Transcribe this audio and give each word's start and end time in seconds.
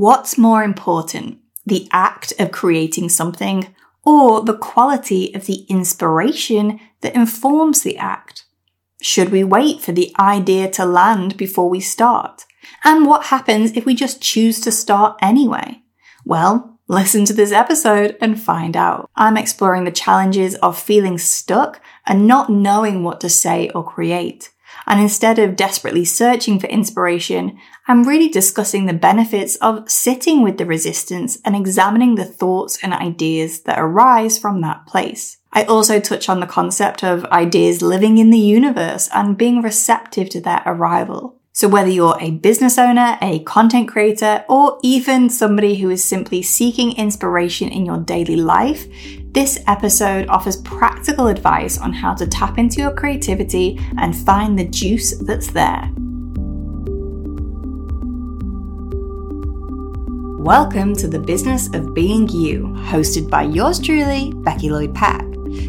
What's 0.00 0.38
more 0.38 0.64
important, 0.64 1.40
the 1.66 1.86
act 1.92 2.32
of 2.38 2.52
creating 2.52 3.10
something 3.10 3.74
or 4.02 4.40
the 4.40 4.56
quality 4.56 5.30
of 5.34 5.44
the 5.44 5.66
inspiration 5.68 6.80
that 7.02 7.14
informs 7.14 7.82
the 7.82 7.98
act? 7.98 8.46
Should 9.02 9.28
we 9.28 9.44
wait 9.44 9.82
for 9.82 9.92
the 9.92 10.10
idea 10.18 10.70
to 10.70 10.86
land 10.86 11.36
before 11.36 11.68
we 11.68 11.80
start? 11.80 12.46
And 12.82 13.04
what 13.04 13.26
happens 13.26 13.76
if 13.76 13.84
we 13.84 13.94
just 13.94 14.22
choose 14.22 14.58
to 14.60 14.72
start 14.72 15.18
anyway? 15.20 15.82
Well, 16.24 16.78
listen 16.88 17.26
to 17.26 17.34
this 17.34 17.52
episode 17.52 18.16
and 18.22 18.40
find 18.40 18.78
out. 18.78 19.10
I'm 19.16 19.36
exploring 19.36 19.84
the 19.84 19.90
challenges 19.90 20.54
of 20.62 20.80
feeling 20.80 21.18
stuck 21.18 21.82
and 22.06 22.26
not 22.26 22.48
knowing 22.48 23.04
what 23.04 23.20
to 23.20 23.28
say 23.28 23.68
or 23.74 23.84
create. 23.84 24.48
And 24.86 24.98
instead 24.98 25.38
of 25.38 25.56
desperately 25.56 26.06
searching 26.06 26.58
for 26.58 26.66
inspiration, 26.68 27.58
I'm 27.90 28.04
really 28.04 28.28
discussing 28.28 28.86
the 28.86 28.92
benefits 28.92 29.56
of 29.56 29.90
sitting 29.90 30.42
with 30.42 30.58
the 30.58 30.64
resistance 30.64 31.40
and 31.44 31.56
examining 31.56 32.14
the 32.14 32.24
thoughts 32.24 32.78
and 32.84 32.92
ideas 32.92 33.62
that 33.62 33.80
arise 33.80 34.38
from 34.38 34.60
that 34.60 34.86
place. 34.86 35.38
I 35.52 35.64
also 35.64 35.98
touch 35.98 36.28
on 36.28 36.38
the 36.38 36.46
concept 36.46 37.02
of 37.02 37.24
ideas 37.24 37.82
living 37.82 38.18
in 38.18 38.30
the 38.30 38.38
universe 38.38 39.08
and 39.12 39.36
being 39.36 39.60
receptive 39.60 40.28
to 40.28 40.40
their 40.40 40.62
arrival. 40.66 41.40
So 41.50 41.66
whether 41.66 41.90
you're 41.90 42.16
a 42.20 42.30
business 42.30 42.78
owner, 42.78 43.18
a 43.20 43.40
content 43.40 43.88
creator, 43.88 44.44
or 44.48 44.78
even 44.84 45.28
somebody 45.28 45.74
who 45.74 45.90
is 45.90 46.04
simply 46.04 46.42
seeking 46.42 46.96
inspiration 46.96 47.70
in 47.70 47.84
your 47.84 47.98
daily 47.98 48.36
life, 48.36 48.86
this 49.32 49.64
episode 49.66 50.28
offers 50.28 50.58
practical 50.58 51.26
advice 51.26 51.76
on 51.76 51.92
how 51.92 52.14
to 52.14 52.28
tap 52.28 52.56
into 52.56 52.80
your 52.80 52.94
creativity 52.94 53.80
and 53.98 54.14
find 54.14 54.56
the 54.56 54.68
juice 54.68 55.18
that's 55.18 55.50
there. 55.50 55.90
Welcome 60.40 60.96
to 60.96 61.06
the 61.06 61.18
Business 61.18 61.68
of 61.74 61.92
Being 61.92 62.26
You, 62.26 62.68
hosted 62.88 63.28
by 63.28 63.42
yours 63.42 63.78
truly, 63.78 64.32
Becky 64.36 64.70
Lloyd 64.70 64.94
Pack. 64.94 65.26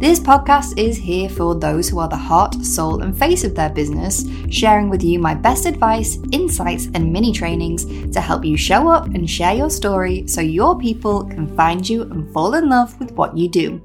This 0.00 0.18
podcast 0.18 0.78
is 0.78 0.96
here 0.96 1.28
for 1.28 1.54
those 1.54 1.86
who 1.86 1.98
are 1.98 2.08
the 2.08 2.16
heart, 2.16 2.54
soul, 2.64 3.02
and 3.02 3.16
face 3.16 3.44
of 3.44 3.54
their 3.54 3.68
business, 3.68 4.24
sharing 4.48 4.88
with 4.88 5.04
you 5.04 5.18
my 5.18 5.34
best 5.34 5.66
advice, 5.66 6.18
insights, 6.32 6.86
and 6.94 7.12
mini 7.12 7.30
trainings 7.30 7.84
to 8.10 8.22
help 8.22 8.42
you 8.42 8.56
show 8.56 8.88
up 8.88 9.04
and 9.08 9.28
share 9.28 9.54
your 9.54 9.68
story 9.68 10.26
so 10.26 10.40
your 10.40 10.78
people 10.78 11.24
can 11.26 11.54
find 11.54 11.86
you 11.86 12.00
and 12.04 12.32
fall 12.32 12.54
in 12.54 12.70
love 12.70 12.98
with 12.98 13.12
what 13.12 13.36
you 13.36 13.50
do. 13.50 13.82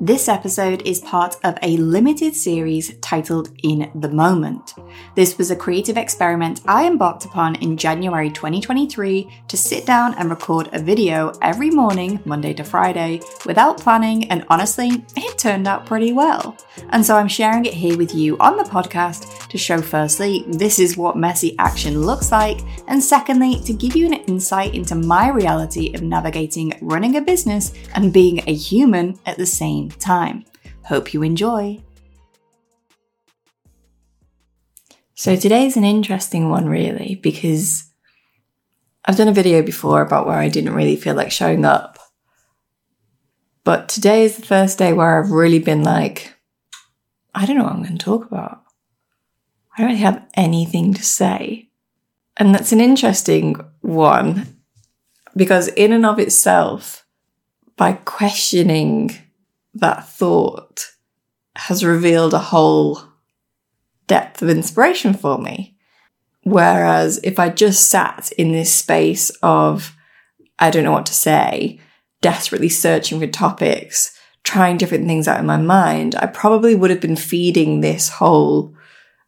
This 0.00 0.28
episode 0.28 0.82
is 0.82 1.00
part 1.00 1.36
of 1.42 1.56
a 1.62 1.78
limited 1.78 2.36
series 2.36 2.98
titled 2.98 3.48
In 3.62 3.90
the 3.94 4.10
Moment. 4.10 4.74
This 5.14 5.38
was 5.38 5.50
a 5.50 5.56
creative 5.56 5.96
experiment 5.96 6.60
I 6.68 6.86
embarked 6.86 7.24
upon 7.24 7.54
in 7.56 7.78
January 7.78 8.28
2023 8.28 9.26
to 9.48 9.56
sit 9.56 9.86
down 9.86 10.12
and 10.18 10.28
record 10.28 10.68
a 10.72 10.82
video 10.82 11.32
every 11.40 11.70
morning, 11.70 12.20
Monday 12.26 12.52
to 12.52 12.62
Friday, 12.62 13.22
without 13.46 13.80
planning, 13.80 14.30
and 14.30 14.44
honestly, 14.50 15.02
it 15.16 15.38
turned 15.38 15.66
out 15.66 15.86
pretty 15.86 16.12
well. 16.12 16.58
And 16.90 17.04
so 17.04 17.16
I'm 17.16 17.26
sharing 17.26 17.64
it 17.64 17.72
here 17.72 17.96
with 17.96 18.14
you 18.14 18.36
on 18.36 18.58
the 18.58 18.64
podcast 18.64 19.45
to 19.56 19.62
show 19.62 19.80
firstly, 19.80 20.44
this 20.48 20.78
is 20.78 20.96
what 20.96 21.16
messy 21.16 21.56
action 21.58 22.02
looks 22.02 22.30
like, 22.30 22.60
and 22.88 23.02
secondly, 23.02 23.58
to 23.60 23.72
give 23.72 23.96
you 23.96 24.06
an 24.06 24.12
insight 24.12 24.74
into 24.74 24.94
my 24.94 25.30
reality 25.30 25.94
of 25.94 26.02
navigating 26.02 26.72
running 26.82 27.16
a 27.16 27.22
business 27.22 27.72
and 27.94 28.12
being 28.12 28.46
a 28.46 28.54
human 28.54 29.18
at 29.24 29.38
the 29.38 29.46
same 29.46 29.88
time. 29.90 30.44
Hope 30.84 31.14
you 31.14 31.22
enjoy. 31.22 31.82
So 35.14 35.34
today's 35.34 35.78
an 35.78 35.84
interesting 35.84 36.50
one, 36.50 36.68
really, 36.68 37.18
because 37.22 37.90
I've 39.06 39.16
done 39.16 39.28
a 39.28 39.32
video 39.32 39.62
before 39.62 40.02
about 40.02 40.26
where 40.26 40.36
I 40.36 40.50
didn't 40.50 40.74
really 40.74 40.96
feel 40.96 41.14
like 41.14 41.32
showing 41.32 41.64
up. 41.64 41.98
But 43.64 43.88
today 43.88 44.24
is 44.24 44.36
the 44.36 44.46
first 44.46 44.78
day 44.78 44.92
where 44.92 45.18
I've 45.18 45.30
really 45.30 45.58
been 45.58 45.82
like, 45.82 46.34
I 47.34 47.46
don't 47.46 47.56
know 47.56 47.64
what 47.64 47.72
I'm 47.72 47.82
going 47.82 47.96
to 47.96 48.04
talk 48.04 48.26
about. 48.26 48.65
I 49.76 49.82
don't 49.82 49.96
have 49.96 50.26
anything 50.34 50.94
to 50.94 51.02
say. 51.02 51.68
And 52.36 52.54
that's 52.54 52.72
an 52.72 52.80
interesting 52.80 53.56
one 53.80 54.58
because, 55.34 55.68
in 55.68 55.92
and 55.92 56.06
of 56.06 56.18
itself, 56.18 57.06
by 57.76 57.92
questioning 57.92 59.14
that 59.74 60.08
thought 60.08 60.86
has 61.56 61.84
revealed 61.84 62.34
a 62.34 62.38
whole 62.38 63.00
depth 64.06 64.42
of 64.42 64.48
inspiration 64.48 65.14
for 65.14 65.38
me. 65.38 65.76
Whereas 66.42 67.18
if 67.24 67.38
I 67.38 67.48
just 67.48 67.88
sat 67.88 68.30
in 68.38 68.52
this 68.52 68.72
space 68.72 69.30
of, 69.42 69.96
I 70.58 70.70
don't 70.70 70.84
know 70.84 70.92
what 70.92 71.06
to 71.06 71.14
say, 71.14 71.80
desperately 72.20 72.68
searching 72.68 73.18
for 73.18 73.26
topics, 73.26 74.16
trying 74.44 74.76
different 74.76 75.06
things 75.06 75.26
out 75.26 75.40
in 75.40 75.46
my 75.46 75.56
mind, 75.56 76.14
I 76.14 76.26
probably 76.26 76.74
would 76.74 76.90
have 76.90 77.00
been 77.00 77.16
feeding 77.16 77.80
this 77.80 78.08
whole, 78.08 78.75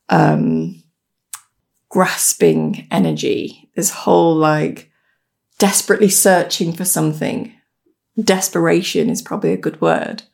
um, 0.08 0.82
grasping 1.88 2.86
energy, 2.90 3.70
this 3.74 3.90
whole 3.90 4.34
like 4.34 4.90
desperately 5.58 6.08
searching 6.08 6.72
for 6.72 6.84
something. 6.84 7.54
Desperation 8.22 9.10
is 9.10 9.22
probably 9.22 9.52
a 9.52 9.58
good 9.58 9.80
word. 9.80 10.24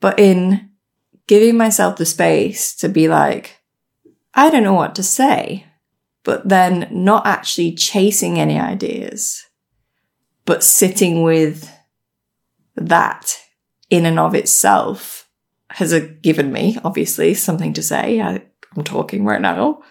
But 0.00 0.18
in 0.18 0.70
giving 1.26 1.56
myself 1.56 1.96
the 1.96 2.06
space 2.06 2.74
to 2.76 2.88
be 2.88 3.08
like, 3.08 3.60
I 4.34 4.50
don't 4.50 4.62
know 4.62 4.74
what 4.74 4.94
to 4.96 5.02
say, 5.02 5.66
but 6.22 6.48
then 6.48 6.88
not 6.90 7.26
actually 7.26 7.74
chasing 7.74 8.38
any 8.38 8.58
ideas, 8.58 9.44
but 10.44 10.64
sitting 10.64 11.22
with 11.22 11.70
that 12.76 13.38
in 13.90 14.06
and 14.06 14.18
of 14.18 14.34
itself 14.34 15.28
has 15.70 15.98
given 16.22 16.52
me, 16.52 16.78
obviously, 16.84 17.34
something 17.34 17.72
to 17.72 17.82
say. 17.82 18.20
I, 18.20 18.42
I'm 18.76 18.84
talking 18.84 19.24
right 19.24 19.40
now. 19.40 19.82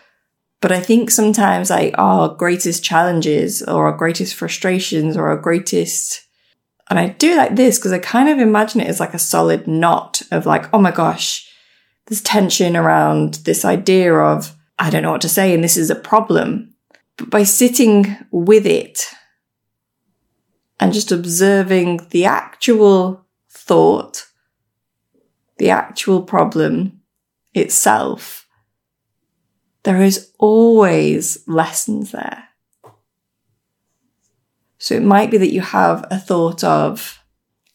But 0.61 0.71
I 0.71 0.79
think 0.79 1.11
sometimes 1.11 1.69
like 1.69 1.93
our 1.97 2.29
greatest 2.29 2.83
challenges 2.83 3.61
or 3.61 3.87
our 3.87 3.97
greatest 3.97 4.35
frustrations 4.35 5.17
or 5.17 5.27
our 5.27 5.37
greatest 5.37 6.23
and 6.89 6.99
I 6.99 7.09
do 7.09 7.35
like 7.35 7.55
this 7.55 7.79
because 7.79 7.91
I 7.91 7.99
kind 7.99 8.29
of 8.29 8.39
imagine 8.39 8.81
it 8.81 8.87
as 8.87 8.99
like 8.99 9.13
a 9.13 9.19
solid 9.19 9.67
knot 9.67 10.21
of 10.31 10.45
like, 10.45 10.71
oh 10.73 10.79
my 10.79 10.91
gosh, 10.91 11.49
there's 12.05 12.21
tension 12.21 12.75
around 12.75 13.35
this 13.45 13.65
idea 13.65 14.13
of, 14.13 14.55
I 14.77 14.89
don't 14.89 15.01
know 15.01 15.11
what 15.11 15.21
to 15.21 15.29
say 15.29 15.53
and 15.53 15.63
this 15.63 15.77
is 15.77 15.89
a 15.89 15.95
problem. 15.95 16.75
But 17.17 17.29
by 17.29 17.43
sitting 17.43 18.15
with 18.31 18.65
it 18.65 19.05
and 20.79 20.93
just 20.93 21.11
observing 21.11 22.07
the 22.09 22.25
actual 22.25 23.25
thought, 23.49 24.27
the 25.57 25.69
actual 25.69 26.21
problem 26.21 27.01
itself, 27.53 28.42
there 29.83 30.01
is 30.01 30.31
always 30.39 31.45
lessons 31.47 32.11
there. 32.11 32.45
So 34.77 34.95
it 34.95 35.03
might 35.03 35.31
be 35.31 35.37
that 35.37 35.53
you 35.53 35.61
have 35.61 36.05
a 36.11 36.17
thought 36.17 36.63
of, 36.63 37.23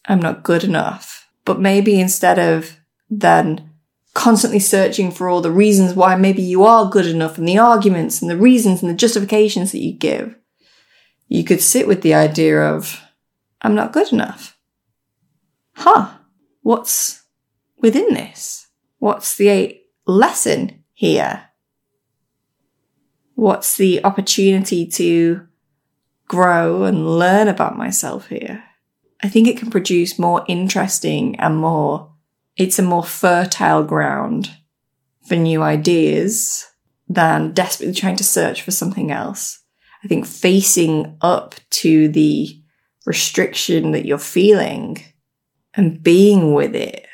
I'm 0.05 0.19
not 0.19 0.43
good 0.43 0.63
enough. 0.63 1.27
But 1.45 1.59
maybe 1.59 1.99
instead 1.99 2.37
of 2.37 2.77
then 3.09 3.71
constantly 4.13 4.59
searching 4.59 5.11
for 5.11 5.29
all 5.29 5.41
the 5.41 5.51
reasons 5.51 5.93
why 5.93 6.15
maybe 6.15 6.41
you 6.41 6.63
are 6.63 6.89
good 6.89 7.05
enough 7.05 7.37
and 7.37 7.47
the 7.47 7.57
arguments 7.57 8.21
and 8.21 8.29
the 8.29 8.37
reasons 8.37 8.81
and 8.81 8.89
the 8.89 8.95
justifications 8.95 9.71
that 9.71 9.81
you 9.81 9.93
give, 9.93 10.35
you 11.27 11.43
could 11.43 11.61
sit 11.61 11.87
with 11.87 12.01
the 12.01 12.13
idea 12.13 12.59
of, 12.59 13.01
I'm 13.61 13.75
not 13.75 13.93
good 13.93 14.11
enough. 14.11 14.57
Huh. 15.73 16.09
What's 16.61 17.23
within 17.77 18.13
this? 18.13 18.67
What's 18.97 19.35
the 19.37 19.79
lesson 20.05 20.83
here? 20.93 21.48
What's 23.39 23.77
the 23.77 24.03
opportunity 24.03 24.85
to 24.87 25.47
grow 26.29 26.83
and 26.83 27.19
learn 27.19 27.49
about 27.49 27.77
myself 27.77 28.27
here. 28.27 28.63
I 29.21 29.27
think 29.27 29.49
it 29.49 29.57
can 29.57 29.69
produce 29.69 30.17
more 30.17 30.45
interesting 30.47 31.37
and 31.39 31.57
more, 31.57 32.13
it's 32.55 32.79
a 32.79 32.83
more 32.83 33.03
fertile 33.03 33.83
ground 33.83 34.49
for 35.27 35.35
new 35.35 35.61
ideas 35.61 36.65
than 37.09 37.51
desperately 37.51 37.93
trying 37.93 38.15
to 38.15 38.23
search 38.23 38.61
for 38.61 38.71
something 38.71 39.11
else. 39.11 39.59
I 40.05 40.07
think 40.07 40.25
facing 40.25 41.17
up 41.19 41.55
to 41.71 42.07
the 42.07 42.47
restriction 43.05 43.91
that 43.91 44.05
you're 44.05 44.17
feeling 44.17 45.03
and 45.73 46.01
being 46.01 46.53
with 46.53 46.75
it 46.75 47.07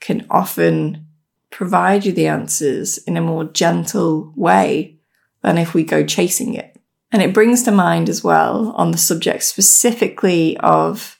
can 0.00 0.26
often 0.28 1.06
provide 1.50 2.04
you 2.04 2.12
the 2.12 2.26
answers 2.26 2.98
in 2.98 3.16
a 3.16 3.22
more 3.22 3.44
gentle 3.44 4.32
way 4.36 4.97
than 5.42 5.58
if 5.58 5.74
we 5.74 5.84
go 5.84 6.04
chasing 6.04 6.54
it. 6.54 6.76
And 7.10 7.22
it 7.22 7.32
brings 7.32 7.62
to 7.62 7.70
mind 7.70 8.08
as 8.08 8.22
well 8.22 8.72
on 8.76 8.90
the 8.90 8.98
subject 8.98 9.42
specifically 9.42 10.56
of 10.58 11.18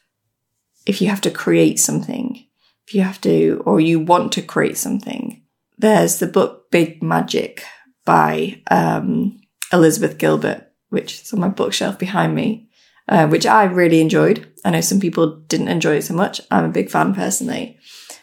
if 0.86 1.00
you 1.00 1.08
have 1.08 1.20
to 1.22 1.30
create 1.30 1.78
something, 1.78 2.44
if 2.86 2.94
you 2.94 3.02
have 3.02 3.20
to, 3.22 3.62
or 3.64 3.80
you 3.80 4.00
want 4.00 4.32
to 4.32 4.42
create 4.42 4.76
something. 4.76 5.42
There's 5.78 6.18
the 6.18 6.26
book 6.26 6.70
Big 6.70 7.02
Magic 7.02 7.62
by 8.04 8.62
um, 8.70 9.40
Elizabeth 9.72 10.18
Gilbert. 10.18 10.64
which 10.90 11.22
is 11.22 11.32
on 11.32 11.40
my 11.40 11.48
bookshelf 11.48 11.98
behind 11.98 12.34
me, 12.34 12.68
uh, 13.08 13.26
which 13.28 13.46
I 13.46 13.64
really 13.64 14.00
enjoyed. 14.00 14.50
I 14.64 14.70
know 14.70 14.80
some 14.80 15.00
people 15.00 15.36
didn't 15.48 15.68
enjoy 15.68 15.96
it 15.96 16.02
so 16.04 16.14
much. 16.14 16.40
I'm 16.50 16.64
a 16.64 16.70
big 16.70 16.90
fan 16.90 17.14
personally. 17.14 17.78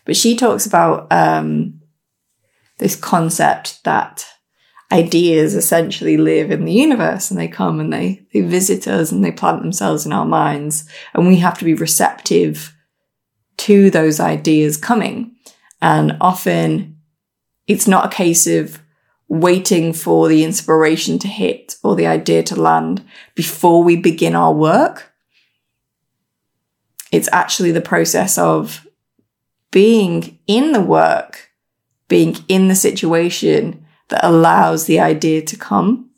But 0.06 0.16
she 0.16 0.36
talks 0.36 0.66
about 0.66 1.12
um, 1.12 1.82
this 2.78 2.96
concept 2.96 3.84
that 3.84 4.26
ideas 4.92 5.56
essentially 5.56 6.18
live 6.18 6.52
in 6.52 6.66
the 6.66 6.74
universe 6.74 7.32
and 7.32 7.40
they 7.40 7.48
come 7.48 7.80
and 7.80 7.92
they, 7.92 8.26
they 8.34 8.42
visit 8.42 8.88
us 8.88 9.12
and 9.12 9.24
they 9.24 9.32
plant 9.32 9.62
themselves 9.62 10.06
in 10.06 10.14
our 10.14 10.26
minds. 10.26 10.88
And 11.14 11.28
we 11.28 11.38
have 11.38 11.58
to 11.60 11.66
be 11.66 11.74
receptive 11.74 12.76
to 13.58 13.90
those 13.90 14.20
ideas 14.20 14.78
coming. 14.78 15.36
And 15.82 16.18
often 16.22 16.98
it's 17.68 17.88
not 17.88 18.06
a 18.06 18.16
case 18.16 18.48
of 18.48 18.80
waiting 19.28 19.92
for 19.92 20.28
the 20.28 20.44
inspiration 20.44 21.18
to 21.20 21.28
hit 21.28 21.78
or 21.84 21.96
the 21.96 22.06
idea 22.06 22.44
to 22.44 22.60
land 22.60 23.04
before 23.34 23.84
we 23.84 23.96
begin 23.96 24.36
our 24.36 24.54
work. 24.54 25.14
It's 27.12 27.30
actually 27.32 27.72
the 27.72 27.82
process 27.82 28.38
of 28.38 28.86
being 29.72 30.38
in 30.48 30.74
the 30.74 30.82
work, 30.82 31.50
being 32.08 32.38
in 32.48 32.68
the 32.68 32.76
situation 32.76 33.85
that 34.10 34.26
allows 34.26 34.86
the 34.86 35.00
idea 35.00 35.42
to 35.44 35.58
come. 35.58 36.10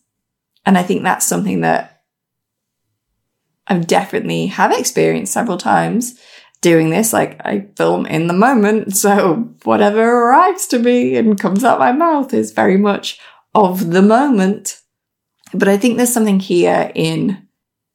And 0.65 0.77
I 0.77 0.83
think 0.83 1.03
that's 1.03 1.25
something 1.25 1.61
that 1.61 2.03
I've 3.67 3.87
definitely 3.87 4.47
have 4.47 4.71
experienced 4.71 5.33
several 5.33 5.57
times 5.57 6.19
doing 6.61 6.89
this. 6.89 7.13
Like 7.13 7.39
I 7.45 7.67
film 7.75 8.05
in 8.05 8.27
the 8.27 8.33
moment. 8.33 8.95
So 9.07 9.53
whatever 9.63 10.01
arrives 10.01 10.67
to 10.67 10.79
me 10.79 11.15
and 11.15 11.39
comes 11.39 11.63
out 11.63 11.79
my 11.79 11.91
mouth 11.91 12.33
is 12.33 12.51
very 12.51 12.77
much 12.77 13.19
of 13.53 13.91
the 13.91 14.01
moment. 14.01 14.81
But 15.53 15.67
I 15.67 15.77
think 15.77 15.97
there's 15.97 16.13
something 16.13 16.39
here 16.39 16.91
in 16.93 17.47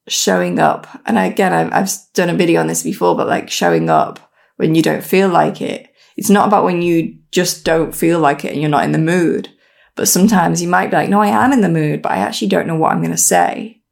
showing 0.08 0.58
up. 0.58 0.86
And 1.06 1.18
again, 1.18 1.52
I've, 1.52 1.72
I've 1.72 1.90
done 2.14 2.30
a 2.30 2.34
video 2.34 2.60
on 2.60 2.66
this 2.66 2.82
before, 2.82 3.16
but 3.16 3.28
like 3.28 3.50
showing 3.50 3.90
up 3.90 4.32
when 4.56 4.74
you 4.74 4.82
don't 4.82 5.04
feel 5.04 5.28
like 5.28 5.60
it. 5.60 5.88
It's 6.16 6.30
not 6.30 6.48
about 6.48 6.64
when 6.64 6.82
you 6.82 7.18
just 7.30 7.64
don't 7.64 7.94
feel 7.94 8.18
like 8.18 8.44
it 8.44 8.52
and 8.52 8.60
you're 8.60 8.70
not 8.70 8.84
in 8.84 8.92
the 8.92 8.98
mood. 8.98 9.50
But 9.94 10.08
sometimes 10.08 10.62
you 10.62 10.68
might 10.68 10.90
be 10.90 10.96
like, 10.96 11.10
no, 11.10 11.20
I 11.20 11.28
am 11.28 11.52
in 11.52 11.60
the 11.60 11.68
mood, 11.68 12.02
but 12.02 12.12
I 12.12 12.18
actually 12.18 12.48
don't 12.48 12.66
know 12.66 12.76
what 12.76 12.92
I'm 12.92 13.00
going 13.00 13.10
to 13.10 13.16
say 13.18 13.82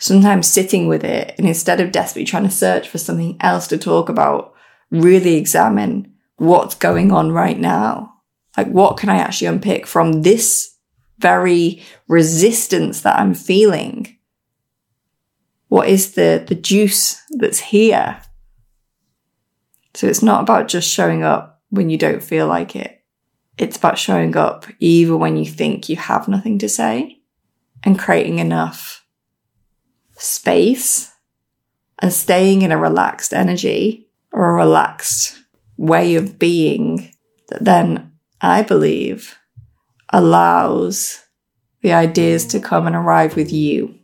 sometimes 0.00 0.48
sitting 0.48 0.88
with 0.88 1.04
it 1.04 1.34
and 1.38 1.46
instead 1.46 1.78
of 1.78 1.92
desperately 1.92 2.24
trying 2.24 2.42
to 2.42 2.50
search 2.50 2.88
for 2.88 2.98
something 2.98 3.36
else 3.40 3.68
to 3.68 3.78
talk 3.78 4.08
about, 4.08 4.54
really 4.90 5.36
examine 5.36 6.12
what's 6.36 6.74
going 6.74 7.12
on 7.12 7.30
right 7.30 7.58
now. 7.58 8.14
Like, 8.56 8.68
what 8.68 8.96
can 8.96 9.10
I 9.10 9.18
actually 9.18 9.48
unpick 9.48 9.86
from 9.86 10.22
this 10.22 10.74
very 11.18 11.82
resistance 12.08 13.02
that 13.02 13.18
I'm 13.18 13.34
feeling? 13.34 14.16
What 15.68 15.88
is 15.88 16.14
the, 16.14 16.44
the 16.48 16.54
juice 16.54 17.22
that's 17.30 17.60
here? 17.60 18.20
So 19.94 20.06
it's 20.06 20.22
not 20.22 20.40
about 20.40 20.68
just 20.68 20.90
showing 20.90 21.22
up 21.22 21.60
when 21.68 21.90
you 21.90 21.98
don't 21.98 22.22
feel 22.22 22.46
like 22.46 22.74
it. 22.74 22.99
It's 23.60 23.76
about 23.76 23.98
showing 23.98 24.38
up 24.38 24.64
even 24.78 25.18
when 25.18 25.36
you 25.36 25.44
think 25.44 25.90
you 25.90 25.96
have 25.96 26.28
nothing 26.28 26.58
to 26.60 26.68
say 26.68 27.20
and 27.84 27.98
creating 27.98 28.38
enough 28.38 29.04
space 30.16 31.12
and 31.98 32.10
staying 32.10 32.62
in 32.62 32.72
a 32.72 32.78
relaxed 32.78 33.34
energy 33.34 34.08
or 34.32 34.48
a 34.48 34.54
relaxed 34.54 35.42
way 35.76 36.14
of 36.14 36.38
being 36.38 37.12
that 37.48 37.62
then 37.62 38.12
I 38.40 38.62
believe 38.62 39.36
allows 40.08 41.22
the 41.82 41.92
ideas 41.92 42.46
to 42.46 42.60
come 42.60 42.86
and 42.86 42.96
arrive 42.96 43.36
with 43.36 43.52
you. 43.52 43.94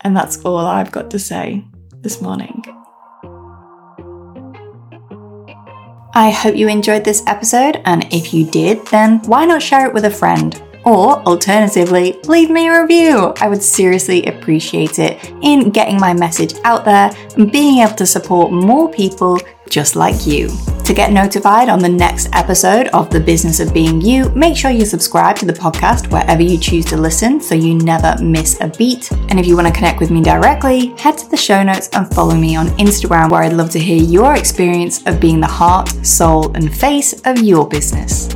And 0.00 0.16
that's 0.16 0.42
all 0.42 0.56
I've 0.56 0.90
got 0.90 1.10
to 1.10 1.18
say 1.18 1.62
this 2.00 2.22
morning. 2.22 2.64
I 6.14 6.30
hope 6.30 6.56
you 6.56 6.68
enjoyed 6.68 7.04
this 7.04 7.22
episode, 7.26 7.80
and 7.86 8.06
if 8.12 8.34
you 8.34 8.44
did, 8.44 8.86
then 8.88 9.20
why 9.20 9.46
not 9.46 9.62
share 9.62 9.86
it 9.86 9.94
with 9.94 10.04
a 10.04 10.10
friend? 10.10 10.62
Or 10.84 11.22
alternatively, 11.22 12.20
leave 12.24 12.50
me 12.50 12.68
a 12.68 12.82
review. 12.82 13.32
I 13.40 13.48
would 13.48 13.62
seriously 13.62 14.22
appreciate 14.26 14.98
it 14.98 15.32
in 15.40 15.70
getting 15.70 15.98
my 15.98 16.12
message 16.12 16.52
out 16.64 16.84
there 16.84 17.12
and 17.36 17.50
being 17.50 17.78
able 17.78 17.94
to 17.94 18.04
support 18.04 18.52
more 18.52 18.90
people 18.90 19.38
just 19.72 19.96
like 19.96 20.26
you. 20.26 20.48
To 20.84 20.92
get 20.92 21.12
notified 21.12 21.68
on 21.68 21.78
the 21.78 21.88
next 21.88 22.28
episode 22.34 22.88
of 22.88 23.08
The 23.08 23.20
Business 23.20 23.60
of 23.60 23.72
Being 23.72 24.00
You, 24.00 24.28
make 24.30 24.56
sure 24.56 24.70
you 24.70 24.84
subscribe 24.84 25.36
to 25.36 25.46
the 25.46 25.52
podcast 25.52 26.12
wherever 26.12 26.42
you 26.42 26.58
choose 26.58 26.84
to 26.86 26.96
listen 26.96 27.40
so 27.40 27.54
you 27.54 27.74
never 27.74 28.14
miss 28.22 28.60
a 28.60 28.68
beat. 28.68 29.10
And 29.12 29.40
if 29.40 29.46
you 29.46 29.56
want 29.56 29.68
to 29.68 29.72
connect 29.72 30.00
with 30.00 30.10
me 30.10 30.20
directly, 30.22 30.88
head 30.98 31.16
to 31.18 31.28
the 31.30 31.36
show 31.36 31.62
notes 31.62 31.88
and 31.94 32.12
follow 32.12 32.34
me 32.34 32.56
on 32.56 32.66
Instagram 32.78 33.30
where 33.30 33.42
I'd 33.42 33.54
love 33.54 33.70
to 33.70 33.78
hear 33.78 34.02
your 34.02 34.34
experience 34.34 35.06
of 35.06 35.20
being 35.20 35.40
the 35.40 35.46
heart, 35.46 35.88
soul, 36.04 36.52
and 36.54 36.74
face 36.74 37.18
of 37.24 37.38
your 37.38 37.66
business. 37.66 38.34